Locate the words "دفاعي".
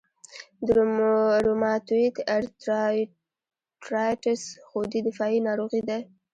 5.07-5.39